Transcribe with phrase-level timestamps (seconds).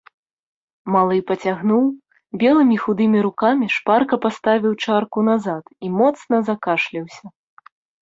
[0.95, 1.83] Малы пацягнуў,
[2.45, 7.25] белымі худымі рукамі шпарка паставіў чарку назад і моцна закашляўся.